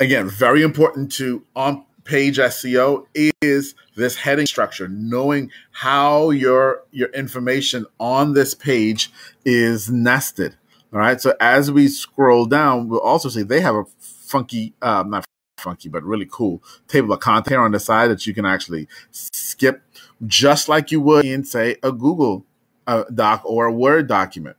again, 0.00 0.26
very 0.26 0.62
important 0.62 1.12
to 1.12 1.44
on 1.54 1.84
page 2.04 2.38
SEO 2.38 3.04
is 3.42 3.74
this 3.94 4.16
heading 4.16 4.46
structure, 4.46 4.88
knowing 4.88 5.50
how 5.72 6.30
your 6.30 6.82
your 6.92 7.10
information 7.10 7.84
on 8.00 8.32
this 8.32 8.54
page 8.54 9.12
is 9.44 9.90
nested. 9.90 10.56
All 10.94 11.00
right. 11.00 11.20
So 11.20 11.34
as 11.40 11.70
we 11.70 11.88
scroll 11.88 12.46
down, 12.46 12.88
we'll 12.88 13.00
also 13.00 13.28
see 13.28 13.42
they 13.42 13.60
have 13.60 13.74
a 13.74 13.84
funky, 13.98 14.72
uh, 14.80 15.04
not 15.06 15.26
funky, 15.58 15.88
but 15.88 16.02
really 16.02 16.26
cool 16.30 16.62
table 16.88 17.12
of 17.12 17.20
content 17.20 17.60
on 17.60 17.72
the 17.72 17.80
side 17.80 18.10
that 18.10 18.26
you 18.26 18.34
can 18.34 18.44
actually 18.44 18.88
skip 19.10 19.82
just 20.26 20.68
like 20.68 20.90
you 20.90 21.00
would 21.00 21.24
in, 21.24 21.44
say, 21.44 21.76
a 21.82 21.92
Google 21.92 22.44
uh, 22.86 23.04
Doc 23.14 23.42
or 23.44 23.66
a 23.66 23.72
Word 23.72 24.06
document. 24.06 24.56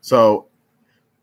So 0.00 0.46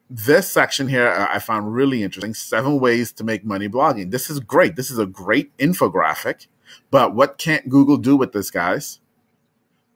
this 0.10 0.50
section 0.50 0.88
here 0.88 1.08
uh, 1.08 1.28
I 1.30 1.40
found 1.40 1.74
really 1.74 2.04
interesting. 2.04 2.34
Seven 2.34 2.80
ways 2.80 3.12
to 3.14 3.24
make 3.24 3.46
money 3.46 3.68
blogging. 3.68 4.12
This 4.12 4.30
is 4.30 4.40
great. 4.40 4.76
This 4.76 4.90
is 4.90 5.00
a 5.00 5.06
great 5.06 5.56
infographic. 5.58 6.48
But 6.92 7.16
what 7.16 7.38
can't 7.38 7.70
Google 7.70 7.98
do 7.98 8.16
with 8.16 8.34
this, 8.34 8.52
guys? 8.52 9.00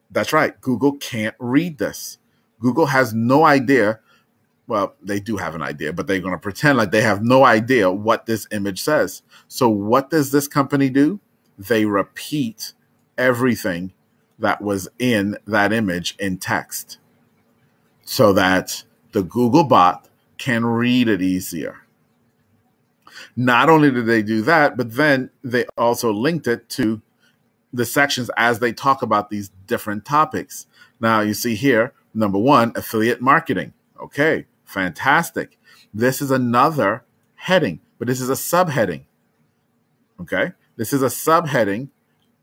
That's 0.09 0.33
right. 0.33 0.59
Google 0.61 0.93
can't 0.97 1.35
read 1.39 1.77
this. 1.77 2.17
Google 2.59 2.87
has 2.87 3.13
no 3.13 3.45
idea. 3.45 3.99
Well, 4.67 4.95
they 5.01 5.19
do 5.19 5.37
have 5.37 5.55
an 5.55 5.61
idea, 5.61 5.91
but 5.91 6.07
they're 6.07 6.19
going 6.19 6.33
to 6.33 6.39
pretend 6.39 6.77
like 6.77 6.91
they 6.91 7.01
have 7.01 7.23
no 7.23 7.43
idea 7.43 7.91
what 7.91 8.25
this 8.25 8.47
image 8.51 8.81
says. 8.81 9.21
So, 9.47 9.67
what 9.69 10.09
does 10.09 10.31
this 10.31 10.47
company 10.47 10.89
do? 10.89 11.19
They 11.57 11.85
repeat 11.85 12.73
everything 13.17 13.93
that 14.39 14.61
was 14.61 14.87
in 14.97 15.37
that 15.45 15.73
image 15.73 16.15
in 16.19 16.37
text 16.37 16.97
so 18.03 18.33
that 18.33 18.83
the 19.11 19.23
Google 19.23 19.63
bot 19.63 20.07
can 20.37 20.65
read 20.65 21.07
it 21.07 21.21
easier. 21.21 21.81
Not 23.35 23.69
only 23.69 23.91
did 23.91 24.05
they 24.05 24.21
do 24.23 24.41
that, 24.41 24.75
but 24.75 24.95
then 24.95 25.29
they 25.43 25.65
also 25.77 26.11
linked 26.11 26.47
it 26.47 26.67
to 26.69 27.01
the 27.71 27.85
sections 27.85 28.29
as 28.35 28.59
they 28.59 28.73
talk 28.73 29.01
about 29.01 29.29
these 29.29 29.51
different 29.67 30.03
topics. 30.03 30.67
Now, 30.99 31.21
you 31.21 31.33
see 31.33 31.55
here, 31.55 31.93
number 32.13 32.37
one, 32.37 32.73
affiliate 32.75 33.21
marketing. 33.21 33.73
Okay, 34.01 34.45
fantastic. 34.71 35.59
This 35.93 36.21
is 36.21 36.31
another 36.31 37.03
heading, 37.35 37.81
but 37.99 38.07
this 38.07 38.21
is 38.21 38.29
a 38.29 38.33
subheading. 38.33 39.03
Okay, 40.19 40.53
this 40.77 40.93
is 40.93 41.01
a 41.01 41.07
subheading 41.07 41.89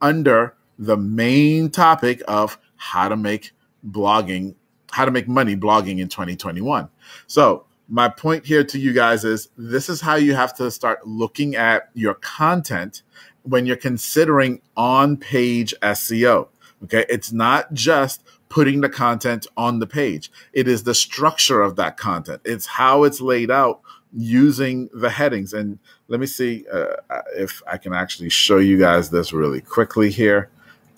under 0.01 0.55
the 0.79 0.97
main 0.97 1.71
topic 1.71 2.23
of 2.29 2.59
how 2.77 3.09
to 3.09 3.17
make 3.17 3.53
blogging 3.87 4.55
how 4.91 5.05
to 5.05 5.11
make 5.11 5.29
money 5.29 5.55
blogging 5.55 5.99
in 5.99 6.09
2021. 6.09 6.89
So, 7.27 7.67
my 7.91 8.09
point 8.09 8.45
here 8.45 8.65
to 8.65 8.79
you 8.79 8.93
guys 8.93 9.25
is 9.25 9.49
this 9.57 9.89
is 9.89 10.01
how 10.01 10.17
you 10.17 10.35
have 10.35 10.55
to 10.57 10.71
start 10.71 11.07
looking 11.07 11.57
at 11.57 11.89
your 11.95 12.15
content 12.15 13.03
when 13.43 13.65
you're 13.65 13.77
considering 13.77 14.61
on 14.77 15.17
page 15.17 15.75
SEO. 15.83 16.49
Okay. 16.85 17.07
It's 17.09 17.33
not 17.33 17.73
just 17.73 18.23
putting 18.49 18.81
the 18.81 18.89
content 18.89 19.47
on 19.57 19.79
the 19.79 19.87
page, 19.87 20.31
it 20.53 20.69
is 20.69 20.85
the 20.85 20.95
structure 20.95 21.63
of 21.63 21.77
that 21.77 21.97
content, 21.97 22.41
it's 22.45 22.67
how 22.67 23.05
it's 23.05 23.21
laid 23.21 23.51
out 23.51 23.81
using 24.13 24.89
the 24.95 25.11
headings. 25.11 25.53
And 25.53 25.79
let 26.09 26.21
me 26.21 26.27
see 26.27 26.65
uh, 26.73 26.97
if 27.37 27.63
I 27.71 27.77
can 27.77 27.93
actually 27.93 28.31
show 28.31 28.59
you 28.59 28.79
guys 28.79 29.11
this 29.11 29.33
really 29.33 29.61
quickly 29.61 30.11
here. 30.11 30.49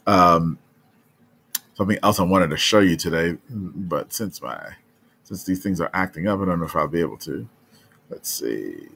Um, 0.06 0.58
something 1.74 1.98
else 2.02 2.20
I 2.20 2.24
wanted 2.24 2.50
to 2.50 2.56
show 2.56 2.80
you 2.80 2.96
today, 2.96 3.36
but 3.48 4.12
since 4.12 4.40
my 4.42 4.74
since 5.24 5.44
these 5.44 5.62
things 5.62 5.80
are 5.80 5.90
acting 5.94 6.26
up, 6.26 6.40
I 6.40 6.44
don't 6.44 6.58
know 6.58 6.66
if 6.66 6.74
I'll 6.74 6.88
be 6.88 7.00
able 7.00 7.18
to. 7.18 7.48
Let's 8.08 8.28
see. 8.28 8.88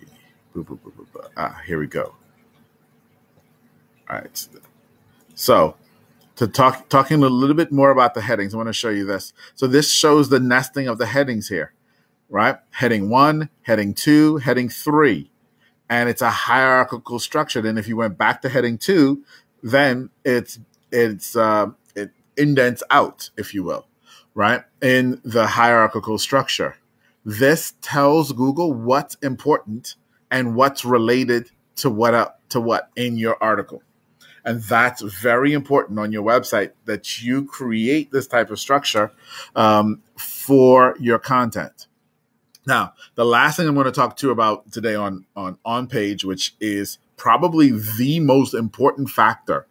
Ah, 1.37 1.61
here 1.65 1.79
we 1.79 1.87
go. 1.87 2.15
All 4.11 4.17
right. 4.17 4.49
So 5.35 5.77
to 6.37 6.47
talk 6.47 6.89
talking 6.89 7.23
a 7.23 7.29
little 7.29 7.55
bit 7.55 7.73
more 7.73 7.91
about 7.91 8.15
the 8.15 8.21
headings, 8.23 8.55
I 8.55 8.57
want 8.57 8.69
to 8.69 8.73
show 8.73 8.91
you 8.91 9.05
this. 9.05 9.33
So 9.55 9.67
this 9.67 9.91
shows 9.91 10.29
the 10.29 10.41
nesting 10.41 10.89
of 10.89 10.99
the 10.99 11.07
headings 11.07 11.49
here, 11.49 11.73
right? 12.29 12.57
Heading 12.71 13.09
one, 13.09 13.51
heading 13.63 13.95
two, 13.95 14.39
heading 14.39 14.69
three. 14.69 15.31
And 15.89 16.09
it's 16.09 16.23
a 16.23 16.31
hierarchical 16.31 17.19
structure. 17.19 17.61
Then 17.61 17.79
if 17.79 17.87
you 17.87 17.97
went 17.97 18.19
back 18.19 18.43
to 18.43 18.49
heading 18.49 18.79
two, 18.79 19.23
then 19.63 20.11
it's 20.25 20.59
it's 20.91 21.37
uh, 21.37 21.67
indents 22.37 22.83
out, 22.91 23.31
if 23.37 23.55
you 23.55 23.63
will, 23.63 23.87
right, 24.35 24.63
in 24.83 25.21
the 25.25 25.47
hierarchical 25.47 26.19
structure. 26.19 26.77
This 27.25 27.75
tells 27.81 28.33
Google 28.33 28.73
what's 28.73 29.15
important 29.17 29.97
and 30.31 30.55
what's 30.55 30.85
related 30.85 31.51
to 31.77 31.91
what 31.91 32.15
uh, 32.15 32.31
to 32.51 32.61
what 32.61 32.91
in 32.97 33.17
your 33.17 33.37
article. 33.43 33.83
And 34.45 34.63
that's 34.63 35.01
very 35.01 35.53
important 35.53 35.99
on 35.99 36.13
your 36.13 36.23
website 36.23 36.73
that 36.85 37.23
you 37.23 37.47
create 37.47 38.13
this 38.13 38.27
type 38.27 38.51
of 38.51 38.61
structure 38.61 39.13
um, 39.57 40.03
for 40.17 40.97
your 41.01 41.19
content. 41.19 41.87
Now, 42.67 42.95
the 43.15 43.25
last 43.25 43.57
thing 43.57 43.69
I'm 43.69 43.75
going 43.75 43.85
to 43.87 43.93
talk 43.93 44.17
to 44.19 44.27
you 44.27 44.33
about 44.33 44.73
today 44.73 44.95
on 44.95 45.27
on 45.37 45.59
on 45.65 45.87
page, 45.87 46.25
which 46.25 46.55
is 46.61 46.99
probably 47.17 47.71
the 47.71 48.21
most 48.21 48.55
important 48.55 49.11
factor 49.11 49.67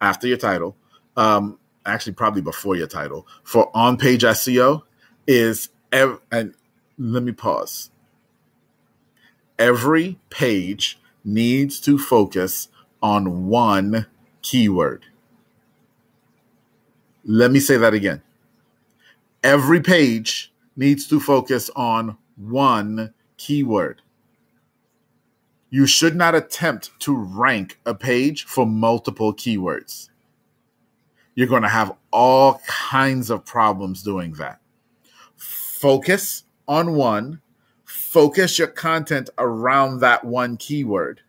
after 0.00 0.26
your 0.26 0.36
title, 0.36 0.76
um, 1.16 1.58
actually 1.86 2.12
probably 2.12 2.42
before 2.42 2.76
your 2.76 2.86
title 2.86 3.26
for 3.42 3.70
on 3.74 3.96
page 3.96 4.22
SEO 4.22 4.82
is 5.26 5.70
ev- 5.92 6.20
and 6.30 6.54
let 6.98 7.22
me 7.22 7.32
pause. 7.32 7.90
Every 9.58 10.18
page 10.30 10.98
needs 11.24 11.80
to 11.80 11.98
focus 11.98 12.68
on 13.02 13.46
one 13.46 14.06
keyword. 14.44 15.06
Let 17.24 17.50
me 17.50 17.58
say 17.58 17.76
that 17.76 17.92
again. 17.92 18.22
Every 19.42 19.80
page 19.80 20.52
needs 20.76 21.08
to 21.08 21.18
focus 21.18 21.68
on 21.74 22.16
one 22.36 23.12
keyword. 23.36 24.00
You 25.70 25.86
should 25.86 26.14
not 26.14 26.36
attempt 26.36 26.90
to 27.00 27.16
rank 27.16 27.80
a 27.84 27.94
page 27.94 28.44
for 28.44 28.64
multiple 28.64 29.34
keywords 29.34 30.10
you're 31.34 31.48
going 31.48 31.62
to 31.62 31.68
have 31.68 31.96
all 32.12 32.60
kinds 32.66 33.30
of 33.30 33.44
problems 33.44 34.02
doing 34.02 34.32
that. 34.34 34.60
Focus 35.36 36.44
on 36.68 36.94
one, 36.94 37.40
focus 37.84 38.58
your 38.58 38.68
content 38.68 39.30
around 39.38 40.00
that 40.00 40.24
one 40.24 40.56
keyword. 40.56 41.20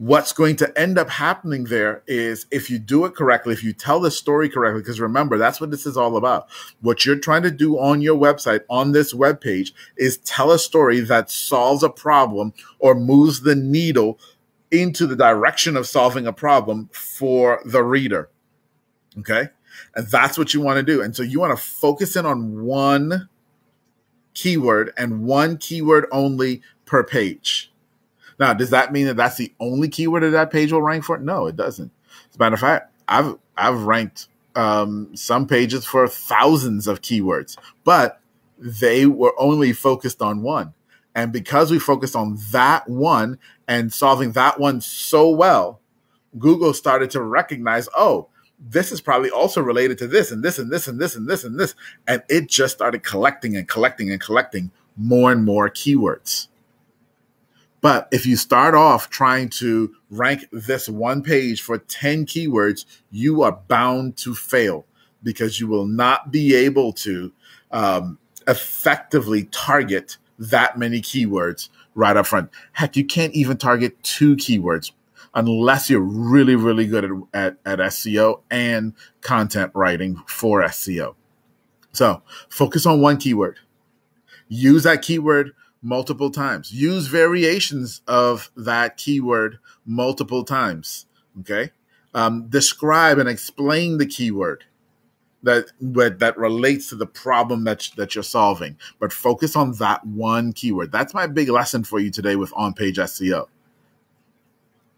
What's 0.00 0.32
going 0.32 0.56
to 0.56 0.80
end 0.80 0.96
up 0.96 1.10
happening 1.10 1.64
there 1.64 2.02
is 2.06 2.46
if 2.50 2.70
you 2.70 2.78
do 2.78 3.04
it 3.04 3.14
correctly, 3.14 3.52
if 3.52 3.62
you 3.62 3.74
tell 3.74 4.00
the 4.00 4.10
story 4.10 4.48
correctly, 4.48 4.80
because 4.80 4.98
remember, 4.98 5.36
that's 5.36 5.60
what 5.60 5.70
this 5.70 5.84
is 5.84 5.94
all 5.94 6.16
about. 6.16 6.48
What 6.80 7.04
you're 7.04 7.18
trying 7.18 7.42
to 7.42 7.50
do 7.50 7.78
on 7.78 8.00
your 8.00 8.18
website, 8.18 8.60
on 8.70 8.92
this 8.92 9.12
web 9.12 9.42
page, 9.42 9.74
is 9.98 10.16
tell 10.16 10.52
a 10.52 10.58
story 10.58 11.00
that 11.00 11.30
solves 11.30 11.82
a 11.82 11.90
problem 11.90 12.54
or 12.78 12.94
moves 12.94 13.42
the 13.42 13.54
needle 13.54 14.18
into 14.70 15.06
the 15.06 15.16
direction 15.16 15.76
of 15.76 15.86
solving 15.86 16.26
a 16.26 16.32
problem 16.32 16.88
for 16.94 17.60
the 17.66 17.82
reader. 17.82 18.30
Okay. 19.18 19.48
And 19.94 20.06
that's 20.06 20.38
what 20.38 20.54
you 20.54 20.62
want 20.62 20.78
to 20.78 20.82
do. 20.82 21.02
And 21.02 21.14
so 21.14 21.22
you 21.22 21.40
want 21.40 21.54
to 21.54 21.62
focus 21.62 22.16
in 22.16 22.24
on 22.24 22.62
one 22.62 23.28
keyword 24.32 24.94
and 24.96 25.24
one 25.24 25.58
keyword 25.58 26.06
only 26.10 26.62
per 26.86 27.04
page. 27.04 27.69
Now, 28.40 28.54
does 28.54 28.70
that 28.70 28.90
mean 28.90 29.06
that 29.06 29.18
that's 29.18 29.36
the 29.36 29.52
only 29.60 29.88
keyword 29.88 30.22
that 30.22 30.30
that 30.30 30.50
page 30.50 30.72
will 30.72 30.80
rank 30.80 31.04
for? 31.04 31.18
No, 31.18 31.46
it 31.46 31.56
doesn't. 31.56 31.92
As 32.30 32.36
a 32.36 32.38
matter 32.38 32.54
of 32.54 32.60
fact, 32.60 32.90
I've 33.06 33.36
I've 33.54 33.82
ranked 33.82 34.28
um, 34.56 35.14
some 35.14 35.46
pages 35.46 35.84
for 35.84 36.08
thousands 36.08 36.88
of 36.88 37.02
keywords, 37.02 37.58
but 37.84 38.18
they 38.58 39.04
were 39.04 39.34
only 39.38 39.74
focused 39.74 40.22
on 40.22 40.42
one. 40.42 40.72
And 41.14 41.32
because 41.32 41.70
we 41.70 41.78
focused 41.78 42.16
on 42.16 42.38
that 42.52 42.88
one 42.88 43.38
and 43.68 43.92
solving 43.92 44.32
that 44.32 44.58
one 44.58 44.80
so 44.80 45.28
well, 45.28 45.80
Google 46.38 46.72
started 46.72 47.10
to 47.10 47.20
recognize, 47.20 47.88
oh, 47.94 48.28
this 48.58 48.90
is 48.90 49.02
probably 49.02 49.30
also 49.30 49.60
related 49.60 49.98
to 49.98 50.06
this 50.06 50.30
and 50.30 50.42
this 50.42 50.58
and 50.58 50.70
this 50.70 50.88
and 50.88 50.98
this 50.98 51.14
and 51.14 51.28
this 51.28 51.44
and 51.44 51.58
this. 51.58 51.74
And 52.06 52.22
it 52.28 52.48
just 52.48 52.74
started 52.74 53.02
collecting 53.02 53.54
and 53.56 53.68
collecting 53.68 54.10
and 54.10 54.20
collecting 54.20 54.70
more 54.96 55.30
and 55.30 55.44
more 55.44 55.68
keywords. 55.68 56.48
But 57.80 58.08
if 58.12 58.26
you 58.26 58.36
start 58.36 58.74
off 58.74 59.08
trying 59.08 59.48
to 59.50 59.94
rank 60.10 60.44
this 60.52 60.88
one 60.88 61.22
page 61.22 61.62
for 61.62 61.78
10 61.78 62.26
keywords, 62.26 62.84
you 63.10 63.42
are 63.42 63.52
bound 63.68 64.16
to 64.18 64.34
fail 64.34 64.84
because 65.22 65.60
you 65.60 65.66
will 65.66 65.86
not 65.86 66.30
be 66.30 66.54
able 66.54 66.92
to 66.92 67.32
um, 67.70 68.18
effectively 68.46 69.44
target 69.44 70.16
that 70.38 70.78
many 70.78 71.00
keywords 71.00 71.68
right 71.94 72.16
up 72.16 72.26
front. 72.26 72.50
Heck, 72.72 72.96
you 72.96 73.04
can't 73.04 73.34
even 73.34 73.56
target 73.56 74.02
two 74.02 74.36
keywords 74.36 74.92
unless 75.34 75.88
you're 75.88 76.00
really, 76.00 76.56
really 76.56 76.86
good 76.86 77.04
at, 77.04 77.10
at, 77.34 77.56
at 77.64 77.78
SEO 77.90 78.40
and 78.50 78.94
content 79.20 79.70
writing 79.74 80.22
for 80.26 80.62
SEO. 80.62 81.14
So 81.92 82.22
focus 82.48 82.86
on 82.86 83.00
one 83.00 83.18
keyword. 83.18 83.58
Use 84.48 84.82
that 84.84 85.02
keyword 85.02 85.52
multiple 85.82 86.30
times. 86.30 86.72
Use 86.72 87.06
variations 87.06 88.02
of 88.06 88.50
that 88.56 88.96
keyword 88.96 89.58
multiple 89.86 90.44
times. 90.44 91.06
Okay. 91.40 91.70
Um, 92.14 92.48
describe 92.48 93.18
and 93.18 93.28
explain 93.28 93.98
the 93.98 94.06
keyword 94.06 94.64
that 95.42 95.66
that 95.80 96.36
relates 96.36 96.88
to 96.88 96.96
the 96.96 97.06
problem 97.06 97.64
that 97.64 97.88
that 97.96 98.14
you're 98.14 98.24
solving, 98.24 98.76
but 98.98 99.12
focus 99.12 99.56
on 99.56 99.72
that 99.74 100.04
one 100.06 100.52
keyword. 100.52 100.92
That's 100.92 101.14
my 101.14 101.26
big 101.26 101.48
lesson 101.48 101.84
for 101.84 101.98
you 101.98 102.10
today 102.10 102.36
with 102.36 102.52
on-page 102.54 102.98
SEO. 102.98 103.46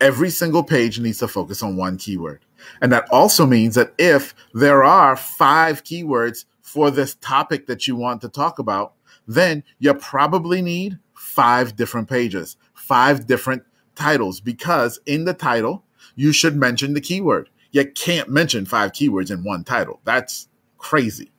Every 0.01 0.31
single 0.31 0.65
page 0.65 0.99
needs 0.99 1.19
to 1.19 1.29
focus 1.29 1.63
on 1.63 1.77
one 1.77 1.97
keyword. 1.97 2.41
And 2.81 2.91
that 2.93 3.09
also 3.11 3.47
means 3.47 3.77
that 3.77 3.93
if 3.99 4.35
there 4.53 4.83
are 4.83 5.17
five 5.17 5.85
keywords 5.85 6.45
for 6.61 6.91
this 6.91 7.15
topic 7.17 7.67
that 7.67 7.87
you 7.87 7.95
want 7.95 8.21
to 8.23 8.29
talk 8.29 8.59
about, 8.59 8.95
then 9.27 9.65
you 9.79 9.95
probably 9.95 10.63
need 10.63 10.99
five 11.15 11.77
different 11.77 12.09
pages, 12.09 12.57
five 12.75 13.27
different 13.27 13.63
titles, 13.95 14.41
because 14.41 15.01
in 15.07 15.25
the 15.25 15.35
title, 15.35 15.85
you 16.17 16.33
should 16.33 16.57
mention 16.57 16.95
the 16.95 17.01
keyword. 17.01 17.49
You 17.71 17.91
can't 17.91 18.29
mention 18.29 18.67
five 18.67 18.93
keywords 18.93 19.31
in 19.31 19.45
one 19.45 19.65
title. 19.65 20.01
That's 20.05 20.49
crazy. 20.79 21.31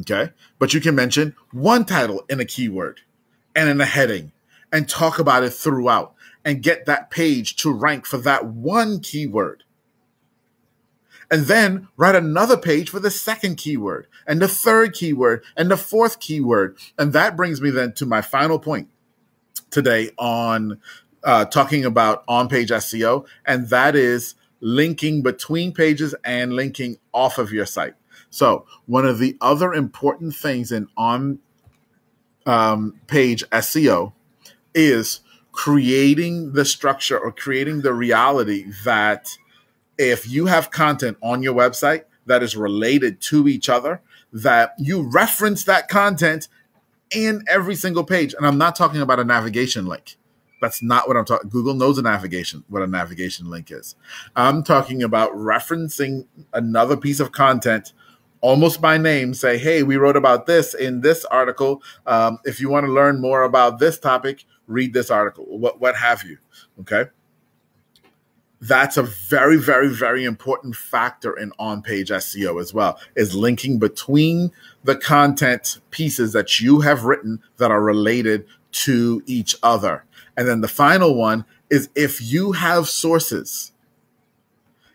Okay. 0.00 0.30
But 0.58 0.74
you 0.74 0.80
can 0.80 0.94
mention 0.94 1.34
one 1.52 1.84
title 1.84 2.24
in 2.28 2.40
a 2.40 2.44
keyword 2.44 3.00
and 3.54 3.68
in 3.68 3.80
a 3.80 3.86
heading 3.86 4.32
and 4.72 4.88
talk 4.88 5.18
about 5.18 5.44
it 5.44 5.52
throughout 5.52 6.14
and 6.44 6.62
get 6.62 6.86
that 6.86 7.10
page 7.10 7.56
to 7.56 7.72
rank 7.72 8.06
for 8.06 8.18
that 8.18 8.46
one 8.46 9.00
keyword. 9.00 9.64
And 11.34 11.46
then 11.46 11.88
write 11.96 12.14
another 12.14 12.56
page 12.56 12.90
for 12.90 13.00
the 13.00 13.10
second 13.10 13.56
keyword 13.56 14.06
and 14.24 14.40
the 14.40 14.46
third 14.46 14.94
keyword 14.94 15.42
and 15.56 15.68
the 15.68 15.76
fourth 15.76 16.20
keyword. 16.20 16.78
And 16.96 17.12
that 17.12 17.36
brings 17.36 17.60
me 17.60 17.70
then 17.70 17.92
to 17.94 18.06
my 18.06 18.20
final 18.20 18.60
point 18.60 18.88
today 19.68 20.12
on 20.16 20.80
uh, 21.24 21.46
talking 21.46 21.84
about 21.84 22.22
on 22.28 22.48
page 22.48 22.68
SEO, 22.68 23.26
and 23.44 23.68
that 23.70 23.96
is 23.96 24.36
linking 24.60 25.22
between 25.22 25.74
pages 25.74 26.14
and 26.22 26.52
linking 26.52 26.98
off 27.12 27.38
of 27.38 27.50
your 27.50 27.66
site. 27.66 27.94
So, 28.30 28.64
one 28.86 29.04
of 29.04 29.18
the 29.18 29.36
other 29.40 29.74
important 29.74 30.36
things 30.36 30.70
in 30.70 30.86
on 30.96 31.40
um, 32.46 33.00
page 33.08 33.42
SEO 33.50 34.12
is 34.72 35.18
creating 35.50 36.52
the 36.52 36.64
structure 36.64 37.18
or 37.18 37.32
creating 37.32 37.82
the 37.82 37.92
reality 37.92 38.66
that 38.84 39.36
if 39.98 40.28
you 40.28 40.46
have 40.46 40.70
content 40.70 41.16
on 41.22 41.42
your 41.42 41.54
website 41.54 42.04
that 42.26 42.42
is 42.42 42.56
related 42.56 43.20
to 43.20 43.48
each 43.48 43.68
other, 43.68 44.00
that 44.32 44.74
you 44.78 45.02
reference 45.02 45.64
that 45.64 45.88
content 45.88 46.48
in 47.14 47.44
every 47.48 47.76
single 47.76 48.04
page. 48.04 48.34
And 48.34 48.46
I'm 48.46 48.58
not 48.58 48.76
talking 48.76 49.00
about 49.00 49.20
a 49.20 49.24
navigation 49.24 49.86
link. 49.86 50.16
That's 50.60 50.82
not 50.82 51.06
what 51.06 51.16
I'm 51.16 51.24
talking. 51.24 51.50
Google 51.50 51.74
knows 51.74 51.98
a 51.98 52.02
navigation, 52.02 52.64
what 52.68 52.82
a 52.82 52.86
navigation 52.86 53.50
link 53.50 53.70
is. 53.70 53.96
I'm 54.34 54.62
talking 54.62 55.02
about 55.02 55.32
referencing 55.32 56.26
another 56.52 56.96
piece 56.96 57.20
of 57.20 57.32
content 57.32 57.92
almost 58.40 58.80
by 58.80 58.96
name. 58.98 59.34
Say, 59.34 59.58
hey, 59.58 59.82
we 59.82 59.96
wrote 59.96 60.16
about 60.16 60.46
this 60.46 60.74
in 60.74 61.02
this 61.02 61.24
article. 61.26 61.82
Um, 62.06 62.38
if 62.44 62.60
you 62.60 62.68
want 62.68 62.86
to 62.86 62.92
learn 62.92 63.20
more 63.20 63.42
about 63.42 63.78
this 63.78 63.98
topic, 63.98 64.44
read 64.66 64.92
this 64.94 65.10
article. 65.10 65.44
What 65.46 65.80
what 65.80 65.96
have 65.96 66.24
you? 66.24 66.38
Okay. 66.80 67.10
That's 68.66 68.96
a 68.96 69.02
very, 69.02 69.58
very, 69.58 69.88
very 69.90 70.24
important 70.24 70.74
factor 70.74 71.36
in 71.36 71.52
on 71.58 71.82
page 71.82 72.08
SEO 72.08 72.58
as 72.58 72.72
well, 72.72 72.98
is 73.14 73.34
linking 73.34 73.78
between 73.78 74.52
the 74.84 74.96
content 74.96 75.80
pieces 75.90 76.32
that 76.32 76.60
you 76.60 76.80
have 76.80 77.04
written 77.04 77.42
that 77.58 77.70
are 77.70 77.82
related 77.82 78.46
to 78.72 79.22
each 79.26 79.54
other. 79.62 80.06
And 80.34 80.48
then 80.48 80.62
the 80.62 80.68
final 80.68 81.14
one 81.14 81.44
is 81.68 81.90
if 81.94 82.22
you 82.22 82.52
have 82.52 82.88
sources, 82.88 83.72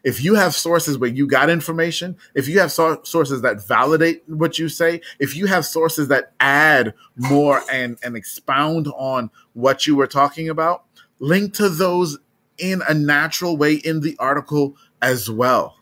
if 0.03 0.23
you 0.23 0.33
have 0.33 0.55
sources 0.55 0.97
where 0.97 1.11
you 1.11 1.27
got 1.27 1.51
information, 1.51 2.17
if 2.33 2.47
you 2.47 2.59
have 2.59 2.71
so- 2.71 3.03
sources 3.03 3.43
that 3.43 3.67
validate 3.67 4.23
what 4.25 4.57
you 4.57 4.67
say, 4.67 5.01
if 5.19 5.35
you 5.35 5.45
have 5.45 5.63
sources 5.63 6.07
that 6.07 6.31
add 6.39 6.95
more 7.15 7.61
and, 7.71 7.99
and 8.01 8.15
expound 8.15 8.87
on 8.95 9.29
what 9.53 9.85
you 9.85 9.95
were 9.95 10.07
talking 10.07 10.49
about, 10.49 10.85
link 11.19 11.53
to 11.53 11.69
those 11.69 12.17
in 12.59 12.81
a 12.87 12.93
natural 12.93 13.57
way 13.57 13.75
in 13.75 14.01
the 14.01 14.15
article 14.19 14.75
as 15.01 15.29
well. 15.29 15.77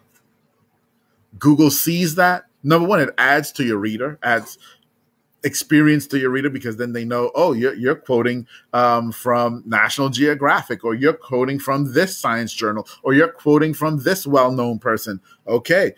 Google 1.39 1.71
sees 1.71 2.15
that. 2.15 2.45
Number 2.63 2.87
one, 2.87 2.99
it 2.99 3.13
adds 3.17 3.51
to 3.53 3.63
your 3.63 3.77
reader, 3.77 4.19
adds 4.23 4.57
experience 5.43 6.07
to 6.07 6.19
your 6.19 6.29
reader 6.29 6.49
because 6.49 6.77
then 6.77 6.93
they 6.93 7.05
know, 7.05 7.31
oh, 7.35 7.53
you're, 7.53 7.75
you're 7.75 7.95
quoting 7.95 8.47
um, 8.73 9.11
from 9.11 9.63
National 9.65 10.09
Geographic, 10.09 10.83
or 10.83 10.93
you're 10.93 11.13
quoting 11.13 11.59
from 11.59 11.93
this 11.93 12.17
science 12.17 12.53
journal, 12.53 12.87
or 13.03 13.13
you're 13.13 13.31
quoting 13.31 13.73
from 13.73 14.03
this 14.03 14.27
well-known 14.27 14.79
person. 14.79 15.21
Okay, 15.47 15.93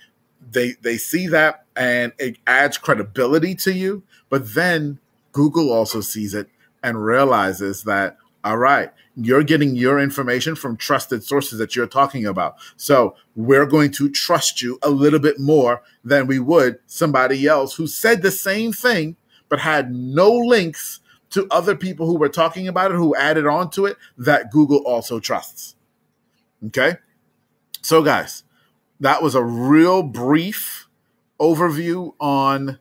they 0.51 0.73
they 0.81 0.97
see 0.97 1.27
that 1.27 1.65
and 1.75 2.11
it 2.19 2.37
adds 2.47 2.77
credibility 2.77 3.55
to 3.55 3.73
you. 3.73 4.03
But 4.29 4.53
then 4.53 4.99
Google 5.31 5.71
also 5.71 6.01
sees 6.01 6.33
it 6.33 6.49
and 6.83 7.03
realizes 7.03 7.83
that 7.83 8.17
all 8.43 8.57
right, 8.57 8.91
you're 9.15 9.43
getting 9.43 9.75
your 9.75 9.99
information 9.99 10.55
from 10.55 10.77
trusted 10.77 11.23
sources 11.23 11.59
that 11.59 11.75
you're 11.75 11.87
talking 11.87 12.25
about. 12.25 12.55
So 12.77 13.15
we're 13.35 13.65
going 13.65 13.91
to 13.93 14.09
trust 14.09 14.61
you 14.61 14.79
a 14.81 14.89
little 14.89 15.19
bit 15.19 15.39
more 15.39 15.81
than 16.03 16.27
we 16.27 16.39
would 16.39 16.79
somebody 16.85 17.45
else 17.45 17.75
who 17.75 17.87
said 17.87 18.21
the 18.21 18.31
same 18.31 18.71
thing 18.71 19.17
but 19.49 19.59
had 19.59 19.93
no 19.93 20.31
links 20.31 21.01
to 21.31 21.47
other 21.51 21.75
people 21.75 22.05
who 22.05 22.17
were 22.17 22.29
talking 22.29 22.67
about 22.67 22.91
it, 22.91 22.95
who 22.95 23.15
added 23.15 23.45
on 23.45 23.69
to 23.71 23.85
it 23.85 23.97
that 24.17 24.51
Google 24.51 24.79
also 24.79 25.19
trusts. 25.19 25.75
Okay. 26.67 26.95
So, 27.81 28.03
guys, 28.03 28.43
that 28.99 29.21
was 29.21 29.35
a 29.35 29.43
real 29.43 30.03
brief 30.03 30.87
overview 31.39 32.13
on 32.19 32.79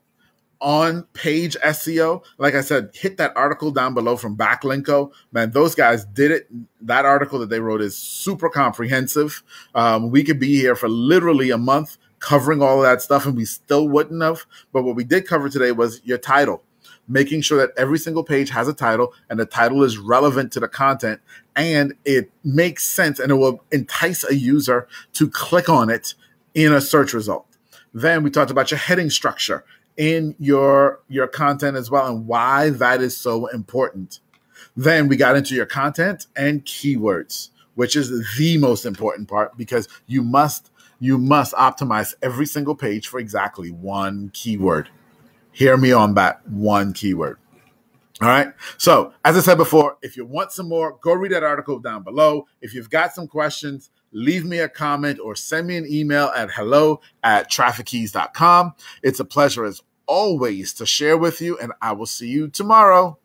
on 0.60 1.04
page 1.12 1.56
SEO. 1.64 2.24
Like 2.38 2.54
I 2.54 2.60
said, 2.60 2.90
hit 2.94 3.16
that 3.18 3.32
article 3.36 3.70
down 3.70 3.94
below 3.94 4.16
from 4.16 4.36
Backlinko. 4.36 5.12
Man, 5.32 5.50
those 5.52 5.74
guys 5.74 6.04
did 6.04 6.30
it. 6.30 6.48
That 6.80 7.04
article 7.04 7.38
that 7.40 7.48
they 7.48 7.60
wrote 7.60 7.80
is 7.80 7.96
super 7.96 8.48
comprehensive. 8.48 9.42
Um, 9.74 10.10
we 10.10 10.24
could 10.24 10.38
be 10.38 10.56
here 10.56 10.74
for 10.74 10.88
literally 10.88 11.50
a 11.50 11.58
month 11.58 11.98
covering 12.20 12.62
all 12.62 12.78
of 12.78 12.82
that 12.82 13.02
stuff 13.02 13.26
and 13.26 13.36
we 13.36 13.44
still 13.44 13.88
wouldn't 13.88 14.22
have. 14.22 14.46
But 14.72 14.82
what 14.82 14.96
we 14.96 15.04
did 15.04 15.26
cover 15.26 15.48
today 15.48 15.72
was 15.72 16.00
your 16.04 16.18
title, 16.18 16.62
making 17.06 17.42
sure 17.42 17.58
that 17.58 17.70
every 17.76 17.98
single 17.98 18.24
page 18.24 18.50
has 18.50 18.68
a 18.68 18.74
title 18.74 19.14
and 19.30 19.38
the 19.38 19.46
title 19.46 19.84
is 19.84 19.98
relevant 19.98 20.52
to 20.52 20.60
the 20.60 20.68
content 20.68 21.20
and 21.54 21.94
it 22.04 22.30
makes 22.44 22.84
sense 22.84 23.18
and 23.18 23.30
it 23.30 23.36
will 23.36 23.62
entice 23.70 24.24
a 24.24 24.34
user 24.34 24.88
to 25.12 25.28
click 25.30 25.68
on 25.68 25.90
it 25.90 26.14
in 26.54 26.72
a 26.72 26.80
search 26.80 27.12
result. 27.12 27.47
Then 27.92 28.22
we 28.22 28.30
talked 28.30 28.50
about 28.50 28.70
your 28.70 28.78
heading 28.78 29.10
structure 29.10 29.64
in 29.96 30.36
your 30.38 31.00
your 31.08 31.26
content 31.26 31.76
as 31.76 31.90
well 31.90 32.06
and 32.06 32.26
why 32.26 32.70
that 32.70 33.00
is 33.00 33.16
so 33.16 33.46
important. 33.46 34.20
Then 34.76 35.08
we 35.08 35.16
got 35.16 35.36
into 35.36 35.54
your 35.54 35.66
content 35.66 36.26
and 36.36 36.64
keywords, 36.64 37.50
which 37.74 37.96
is 37.96 38.10
the 38.38 38.58
most 38.58 38.86
important 38.86 39.28
part 39.28 39.56
because 39.56 39.88
you 40.06 40.22
must 40.22 40.70
you 41.00 41.18
must 41.18 41.54
optimize 41.54 42.14
every 42.22 42.46
single 42.46 42.74
page 42.74 43.08
for 43.08 43.20
exactly 43.20 43.70
one 43.70 44.30
keyword. 44.32 44.88
Hear 45.52 45.76
me 45.76 45.92
on 45.92 46.14
that 46.14 46.46
one 46.48 46.92
keyword. 46.92 47.38
All 48.20 48.28
right. 48.28 48.52
So, 48.78 49.12
as 49.24 49.36
I 49.36 49.40
said 49.40 49.58
before, 49.58 49.96
if 50.02 50.16
you 50.16 50.24
want 50.24 50.50
some 50.50 50.68
more, 50.68 50.98
go 51.00 51.12
read 51.12 51.30
that 51.32 51.44
article 51.44 51.78
down 51.78 52.02
below. 52.02 52.46
If 52.60 52.74
you've 52.74 52.90
got 52.90 53.14
some 53.14 53.28
questions, 53.28 53.90
leave 54.12 54.44
me 54.44 54.58
a 54.58 54.68
comment 54.68 55.18
or 55.22 55.34
send 55.34 55.66
me 55.66 55.76
an 55.76 55.86
email 55.86 56.26
at 56.34 56.50
hello 56.50 57.00
at 57.22 57.50
traffickeys.com. 57.50 58.74
It's 59.02 59.20
a 59.20 59.24
pleasure 59.24 59.64
as 59.64 59.82
always 60.06 60.72
to 60.74 60.86
share 60.86 61.16
with 61.18 61.40
you, 61.40 61.58
and 61.58 61.72
I 61.82 61.92
will 61.92 62.06
see 62.06 62.28
you 62.28 62.48
tomorrow. 62.48 63.18